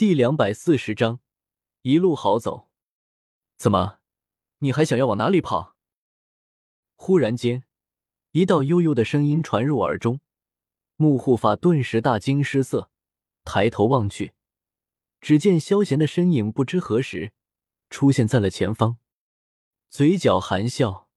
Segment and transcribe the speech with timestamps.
[0.00, 1.20] 第两百四十章，
[1.82, 2.70] 一路好走。
[3.58, 3.98] 怎么，
[4.60, 5.76] 你还想要往哪里跑？
[6.96, 7.64] 忽然间，
[8.30, 10.20] 一道悠悠的声音传入耳中，
[10.96, 12.90] 木护法顿时大惊失色，
[13.44, 14.32] 抬头望去，
[15.20, 17.34] 只见萧贤的身影不知何时
[17.90, 18.96] 出现在了前方，
[19.90, 21.10] 嘴角含笑，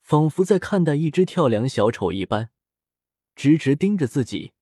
[0.00, 2.50] 仿佛在看待一只跳梁小丑一般，
[3.34, 4.52] 直直盯着自己。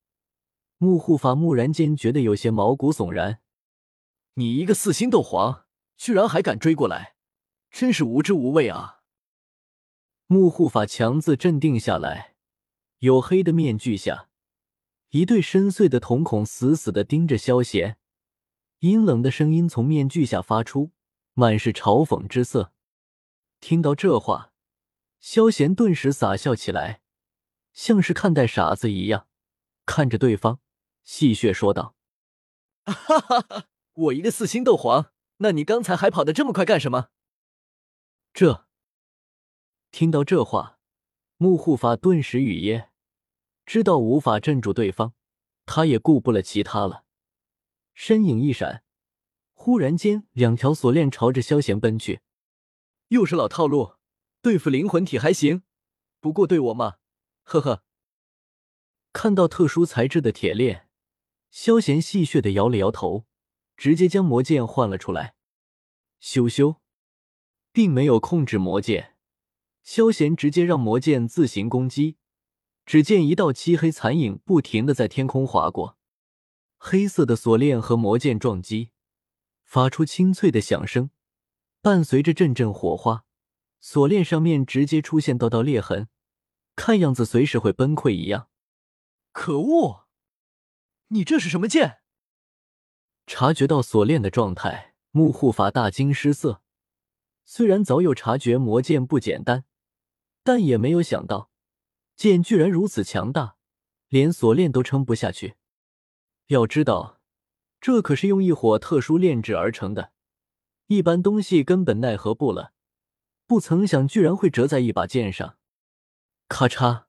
[0.78, 3.42] 木护法蓦然间觉得有些毛骨悚然。
[4.38, 5.64] 你一个四星斗皇，
[5.96, 7.16] 居然还敢追过来，
[7.70, 9.00] 真是无知无畏啊！
[10.26, 12.34] 木护法强自镇定下来，
[13.00, 14.28] 黝黑的面具下，
[15.08, 17.96] 一对深邃的瞳孔死死的盯着萧贤，
[18.80, 20.90] 阴冷的声音从面具下发出，
[21.32, 22.74] 满是嘲讽之色。
[23.60, 24.52] 听到这话，
[25.18, 27.00] 萧贤顿时傻笑起来，
[27.72, 29.28] 像是看待傻子一样，
[29.86, 30.60] 看着对方，
[31.04, 31.94] 戏谑说道
[32.84, 37.08] ：“哈哈哈！”我一个四星斗皇，那你刚才还跑得这么快干什么？
[38.34, 38.66] 这
[39.90, 40.78] 听到这话，
[41.38, 42.90] 木护法顿时语噎，
[43.64, 45.14] 知道无法镇住对方，
[45.64, 47.04] 他也顾不了其他了，
[47.94, 48.84] 身影一闪，
[49.54, 52.20] 忽然间两条锁链朝着萧贤奔去。
[53.08, 53.94] 又是老套路，
[54.42, 55.62] 对付灵魂体还行，
[56.20, 56.96] 不过对我嘛，
[57.44, 57.82] 呵呵。
[59.14, 60.90] 看到特殊材质的铁链，
[61.50, 63.24] 萧贤戏谑的摇了摇头。
[63.76, 65.34] 直接将魔剑换了出来，
[66.18, 66.76] 羞羞，
[67.72, 69.16] 并没有控制魔剑，
[69.82, 72.16] 萧贤直接让魔剑自行攻击。
[72.86, 75.98] 只见一道漆黑残影不停的在天空划过，
[76.78, 78.92] 黑色的锁链和魔剑撞击，
[79.64, 81.10] 发出清脆的响声，
[81.82, 83.24] 伴随着阵阵火花，
[83.80, 86.08] 锁链上面直接出现道道裂痕，
[86.76, 88.48] 看样子随时会崩溃一样。
[89.32, 90.06] 可恶，
[91.08, 91.98] 你这是什么剑？
[93.26, 96.62] 察觉到锁链的状态，木护法大惊失色。
[97.44, 99.64] 虽然早有察觉魔剑不简单，
[100.44, 101.50] 但也没有想到
[102.14, 103.56] 剑居然如此强大，
[104.08, 105.56] 连锁链都撑不下去。
[106.46, 107.20] 要知道，
[107.80, 110.12] 这可是用一伙特殊炼制而成的，
[110.86, 112.72] 一般东西根本奈何不了。
[113.46, 115.56] 不曾想，居然会折在一把剑上。
[116.48, 117.06] 咔嚓，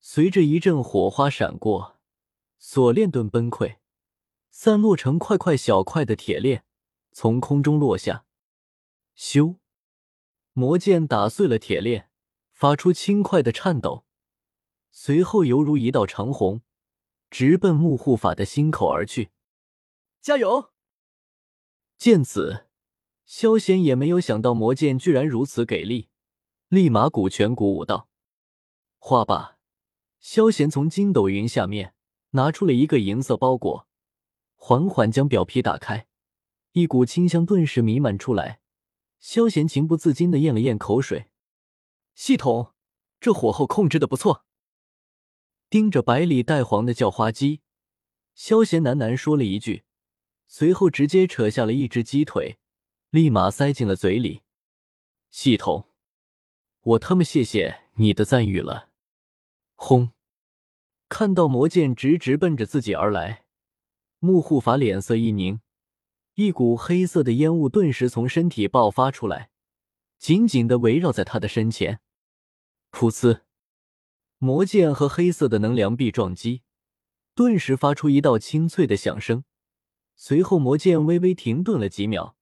[0.00, 1.98] 随着一阵火花闪过，
[2.58, 3.76] 锁链顿崩溃。
[4.54, 6.66] 散落成块块小块的铁链
[7.10, 8.26] 从空中落下，
[9.16, 9.56] 咻！
[10.52, 12.10] 魔剑打碎了铁链，
[12.52, 14.04] 发出轻快的颤抖，
[14.90, 16.60] 随后犹如一道长虹，
[17.30, 19.30] 直奔木护法的心口而去。
[20.20, 20.70] 加油！
[21.96, 22.66] 见此，
[23.24, 26.10] 萧贤也没有想到魔剑居然如此给力，
[26.68, 28.10] 立马鼓拳鼓舞道
[29.00, 29.56] ：“话罢，
[30.20, 31.94] 萧贤从筋斗云下面
[32.32, 33.88] 拿出了一个银色包裹。”
[34.64, 36.06] 缓缓将表皮打开，
[36.70, 38.60] 一股清香顿时弥漫出来。
[39.18, 41.26] 萧贤情不自禁的咽了咽口水。
[42.14, 42.72] 系统，
[43.18, 44.44] 这火候控制的不错。
[45.68, 47.60] 盯着百里带黄的叫花鸡，
[48.36, 49.82] 萧贤喃喃说了一句，
[50.46, 52.58] 随后直接扯下了一只鸡腿，
[53.10, 54.42] 立马塞进了嘴里。
[55.32, 55.88] 系统，
[56.82, 58.90] 我他妈谢谢你的赞誉了。
[59.74, 60.12] 轰！
[61.08, 63.41] 看到魔剑直直奔着自己而来。
[64.24, 65.60] 木护法脸色一凝，
[66.34, 69.50] 一股黑色的烟雾顿时从身体爆发出来，
[70.16, 72.00] 紧紧的围绕在他的身前。
[72.92, 73.40] 噗呲，
[74.38, 76.62] 魔剑和黑色的能量壁撞击，
[77.34, 79.42] 顿时发出一道清脆的响声。
[80.14, 82.36] 随后，魔剑微微停顿了几秒，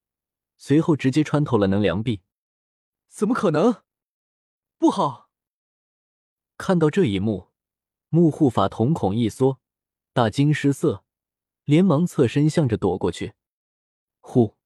[0.59, 2.21] 随后直接穿透了能量壁。
[3.09, 3.85] 怎么可能？
[4.77, 5.31] 不好！
[6.59, 7.49] 看到这一幕，
[8.11, 9.59] 木护法瞳孔一缩，
[10.13, 11.07] 大惊失色。
[11.71, 13.35] 连忙侧身向着躲过去，
[14.19, 14.57] 呼！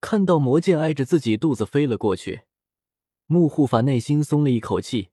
[0.00, 2.44] 看到魔剑挨着自己肚子飞了过去，
[3.26, 5.10] 木护法内心松了一口气，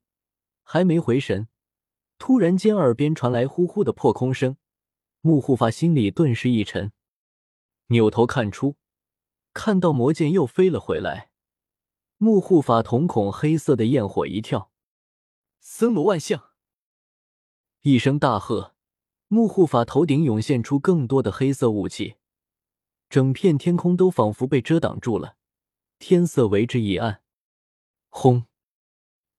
[0.64, 1.50] 还没回神，
[2.18, 4.56] 突然间耳边传来呼呼的破空声，
[5.20, 6.94] 木护法心里顿时一沉，
[7.88, 8.78] 扭头看出，
[9.52, 11.32] 看到魔剑又飞了回来，
[12.16, 14.72] 木护法瞳孔黑色的焰火一跳，
[15.60, 16.52] 森罗万象！
[17.82, 18.74] 一声大喝。
[19.34, 22.16] 木护法头顶涌现出更多的黑色雾气，
[23.10, 25.38] 整片天空都仿佛被遮挡住了，
[26.00, 27.22] 天色为之一暗。
[28.10, 28.44] 轰！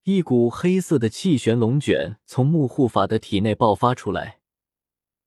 [0.05, 4.41] 一股黑色的气旋龙卷从木护法的体内爆发出来，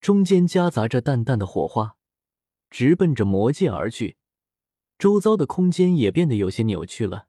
[0.02, 1.98] 中间夹杂着淡淡的火花，
[2.72, 4.18] 直奔着魔剑而去。
[4.98, 7.28] 周遭的空间也变得有些扭曲了。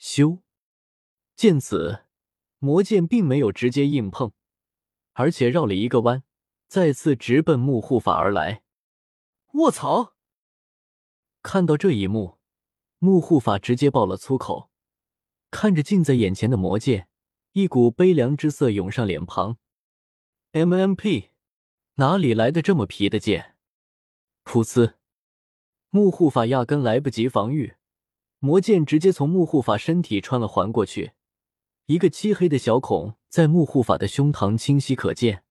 [0.00, 0.40] 咻！
[1.36, 2.06] 见此，
[2.58, 4.32] 魔剑并没有直接硬碰，
[5.12, 6.24] 而且绕了一个弯。
[6.70, 8.62] 再次直奔木护法而来，
[9.54, 10.14] 卧槽！
[11.42, 12.38] 看到这一幕，
[13.00, 14.70] 木护法直接爆了粗口，
[15.50, 17.08] 看着近在眼前的魔剑，
[17.54, 19.56] 一股悲凉之色涌上脸庞。
[20.52, 21.30] MMP，
[21.94, 23.56] 哪里来的这么皮的剑？
[24.44, 24.94] 噗呲！
[25.88, 27.74] 木护法压根来不及防御，
[28.38, 31.14] 魔剑直接从木护法身体穿了环过去，
[31.86, 35.42] 一个漆黑的小孔在木护法的胸膛清晰可见。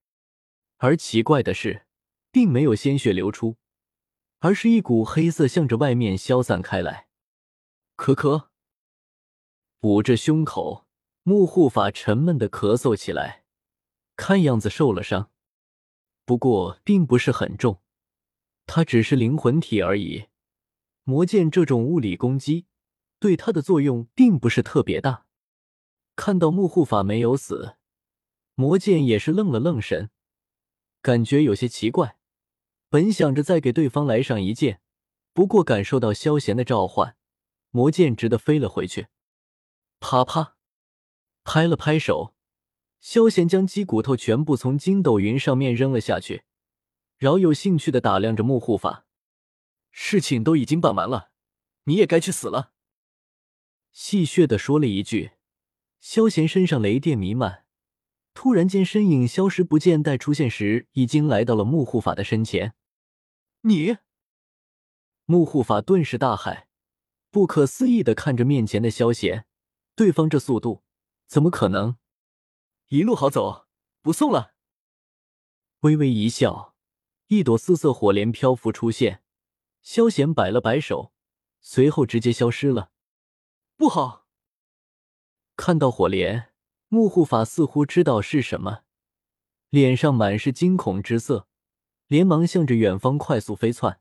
[0.80, 1.86] 而奇怪的是，
[2.31, 3.56] 并没有鲜血流出。
[4.42, 7.10] 而是一股黑色向着外面消散开来。
[7.98, 8.48] 咳咳，
[9.81, 10.88] 捂着胸口，
[11.24, 13.44] 木护法沉闷的咳嗽起来，
[14.16, 15.30] 看样子受了伤，
[16.24, 17.82] 不过并不是很重。
[18.66, 20.28] 他只是灵魂体而已，
[21.04, 22.68] 魔剑这种物理攻击
[23.20, 25.25] 对他的作用并不是特别大。
[26.16, 27.75] 看到木护法没有死，
[28.56, 30.12] 魔剑也是愣了愣神，
[31.01, 32.18] 感觉有些奇怪。
[32.90, 34.81] 本想着再给对方来上一剑，
[35.31, 37.16] 不过感受到萧贤的召唤，
[37.69, 39.07] 魔剑直的飞了回去。
[40.00, 40.57] 啪啪，
[41.44, 42.34] 拍了拍手，
[43.00, 46.44] 萧贤将鸡骨头全部从筋斗云上面扔了下去，
[47.18, 49.06] 饶有兴趣的打量着木护法。
[49.92, 51.31] 事情都已经办完了，
[51.84, 52.72] 你也该去死了。
[53.92, 55.31] 戏谑的说了一句，
[56.00, 57.66] 萧贤身上雷电弥漫，
[58.41, 62.74] 突然间身影消失不见，待出现时，已经来到了木护法的身前。
[63.63, 63.97] 你，
[65.25, 66.68] 木护法顿时大骇，
[67.31, 69.45] 不可思议的看着面前的萧贤，
[69.94, 70.83] 对方这速度，
[71.27, 71.97] 怎么可能？
[72.88, 73.68] 一路好走，
[74.01, 74.53] 不送了。
[75.81, 76.77] 微微一笑，
[77.27, 79.21] 一朵四色火莲漂浮出现，
[79.81, 81.12] 萧贤摆了摆手，
[81.59, 82.94] 随后直接消失了。
[83.75, 84.30] 不好！
[85.57, 86.49] 看到火莲，
[86.89, 88.81] 木护法似乎知道是什么，
[89.69, 91.47] 脸上满是惊恐之色。
[92.07, 94.00] 连忙向着远方快速飞窜，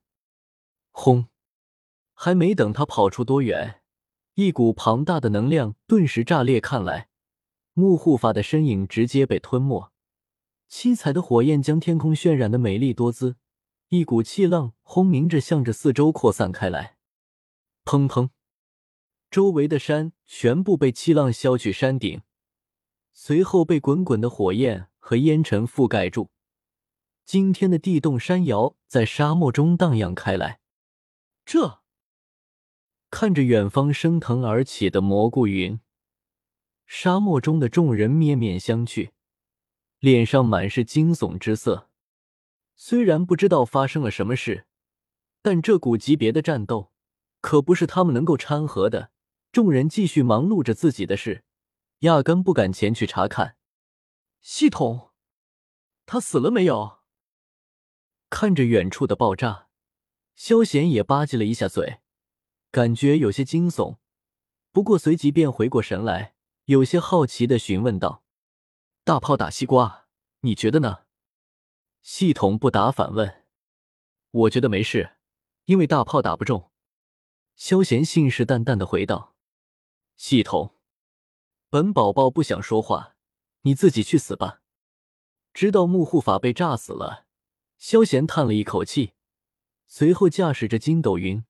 [0.90, 1.26] 轰！
[2.14, 3.82] 还没等他跑出多远，
[4.32, 7.10] 一股庞大的能量顿时炸裂开来，
[7.74, 9.92] 木护法的身影直接被吞没，
[10.68, 13.36] 七彩的火焰将天空渲染的美丽多姿，
[13.90, 16.96] 一股气浪轰鸣着向着四周扩散开来，
[17.84, 18.30] 砰砰！
[19.30, 22.22] 周围的山全部被气浪削去山顶，
[23.20, 26.30] 随后被滚滚的火焰和烟尘覆盖住。
[27.24, 30.60] 惊天的地动山摇在沙漠中荡漾开来。
[31.44, 31.80] 这
[33.10, 35.80] 看着远方升腾而起的蘑菇云，
[36.86, 39.10] 沙漠中的众人面面相觑，
[39.98, 41.90] 脸上满是惊悚之色。
[42.76, 44.64] 虽然不知道发生了什么事，
[45.42, 46.92] 但这股级别的战斗
[47.40, 49.10] 可不是他们能够掺和的。
[49.50, 51.42] 众人继续忙碌着自己的事，
[52.00, 53.56] 压根不敢前去查看。
[54.40, 55.12] 系统，
[56.06, 56.98] 他死了没有？
[58.30, 59.68] 看着远处的爆炸，
[60.34, 62.00] 萧贤也吧唧了一下嘴，
[62.70, 63.98] 感觉有些惊悚。
[64.70, 66.34] 不过随即便回过神来，
[66.66, 68.22] 有些好奇的询问道
[69.02, 70.06] ：“大炮打西瓜，
[70.40, 71.04] 你觉得呢？”
[72.02, 73.44] 系统不答反问
[74.30, 75.16] ：“我觉得没事，
[75.64, 76.70] 因为大炮打不中。”
[77.56, 79.34] 萧贤信誓旦旦的回道
[80.16, 80.77] ：“系统，
[81.70, 83.16] 本宝宝不想说话，
[83.62, 84.62] 你自己去死吧。”
[85.52, 87.26] 知道木护法被炸死了。
[87.78, 89.12] 萧贤叹了一口气，
[89.86, 91.44] 随后驾驶着筋斗云，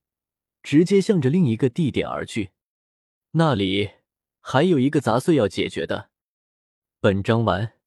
[0.61, 2.51] 直接向着另一个地点而去。
[3.31, 3.91] 那里
[4.39, 6.09] 还有一个杂碎要解决的。
[6.99, 7.78] 本章完。